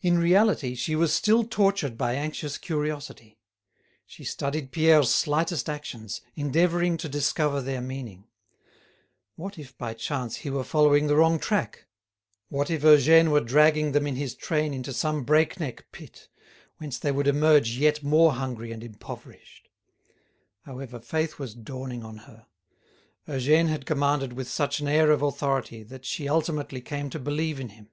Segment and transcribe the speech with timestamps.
[0.00, 3.38] In reality, she was still tortured by anxious curiosity;
[4.06, 8.28] she studied Pierre's slightest actions, endeavouring to discover their meaning.
[9.34, 11.84] What if by chance he were following the wrong track?
[12.48, 16.28] What if Eugène were dragging them in his train into some break neck pit,
[16.78, 19.68] whence they would emerge yet more hungry and impoverished?
[20.62, 22.46] However, faith was dawning on her.
[23.28, 27.60] Eugène had commanded with such an air of authority that she ultimately came to believe
[27.60, 27.90] in him.